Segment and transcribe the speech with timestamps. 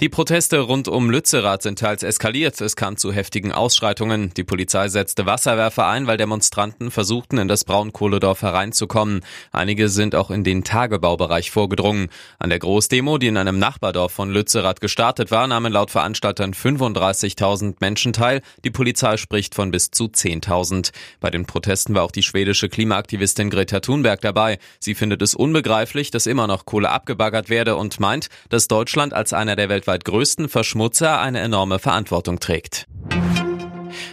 [0.00, 2.60] Die Proteste rund um Lützerath sind teils eskaliert.
[2.60, 4.32] Es kam zu heftigen Ausschreitungen.
[4.34, 9.20] Die Polizei setzte Wasserwerfer ein, weil Demonstranten versuchten, in das Braunkohledorf hereinzukommen.
[9.52, 12.08] Einige sind auch in den Tagebaubereich vorgedrungen.
[12.38, 17.76] An der Großdemo, die in einem Nachbardorf von Lützerath gestartet war, nahmen laut Veranstaltern 35.000
[17.80, 18.40] Menschen teil.
[18.64, 20.92] Die Polizei spricht von bis zu 10.000.
[21.20, 24.58] Bei den Protesten war auch die schwedische Klimaaktivistin Greta Thunberg dabei.
[24.80, 29.32] Sie findet es unbegreiflich, dass immer noch Kohle abgebaggert werde und meint, dass Deutschland als
[29.32, 32.86] einer der weltweit größten Verschmutzer eine enorme Verantwortung trägt.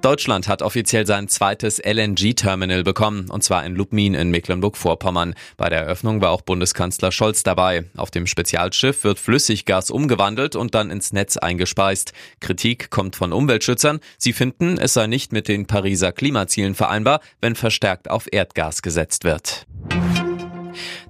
[0.00, 5.34] Deutschland hat offiziell sein zweites LNG-Terminal bekommen, und zwar in Lubmin in Mecklenburg-Vorpommern.
[5.56, 7.84] Bei der Eröffnung war auch Bundeskanzler Scholz dabei.
[7.96, 12.12] Auf dem Spezialschiff wird Flüssiggas umgewandelt und dann ins Netz eingespeist.
[12.40, 14.00] Kritik kommt von Umweltschützern.
[14.18, 19.24] Sie finden, es sei nicht mit den Pariser Klimazielen vereinbar, wenn verstärkt auf Erdgas gesetzt
[19.24, 19.66] wird.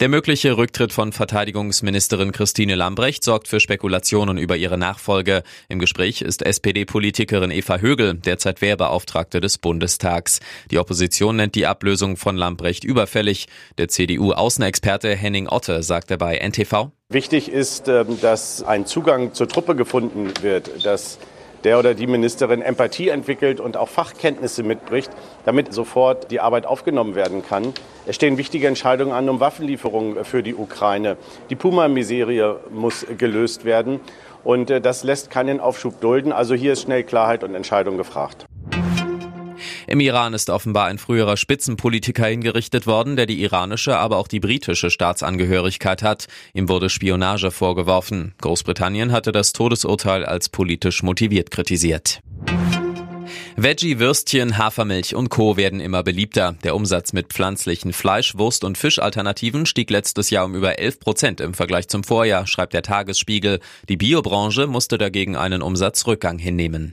[0.00, 5.42] Der mögliche Rücktritt von Verteidigungsministerin Christine Lambrecht sorgt für Spekulationen über ihre Nachfolge.
[5.68, 10.40] Im Gespräch ist SPD-Politikerin Eva Högel, derzeit Wehrbeauftragte des Bundestags.
[10.70, 13.46] Die Opposition nennt die Ablösung von Lambrecht überfällig.
[13.78, 16.90] Der CDU-Außenexperte Henning Otte sagte bei NTV.
[17.10, 21.18] Wichtig ist, ähm, dass ein Zugang zur Truppe gefunden wird, dass
[21.64, 25.10] der oder die Ministerin Empathie entwickelt und auch Fachkenntnisse mitbricht,
[25.44, 27.72] damit sofort die Arbeit aufgenommen werden kann.
[28.06, 31.16] Es stehen wichtige Entscheidungen an um Waffenlieferungen für die Ukraine.
[31.50, 34.00] Die Puma-Miserie muss gelöst werden
[34.44, 36.32] und äh, das lässt keinen Aufschub dulden.
[36.32, 38.47] Also hier ist schnell Klarheit und Entscheidung gefragt.
[39.88, 44.38] Im Iran ist offenbar ein früherer Spitzenpolitiker hingerichtet worden, der die iranische, aber auch die
[44.38, 46.26] britische Staatsangehörigkeit hat.
[46.52, 48.34] Ihm wurde Spionage vorgeworfen.
[48.42, 52.20] Großbritannien hatte das Todesurteil als politisch motiviert kritisiert.
[53.56, 55.56] Veggie, Würstchen, Hafermilch und Co.
[55.56, 56.56] werden immer beliebter.
[56.64, 61.40] Der Umsatz mit pflanzlichen Fleisch-, Wurst- und Fischalternativen stieg letztes Jahr um über 11 Prozent
[61.40, 63.58] im Vergleich zum Vorjahr, schreibt der Tagesspiegel.
[63.88, 66.92] Die Biobranche musste dagegen einen Umsatzrückgang hinnehmen.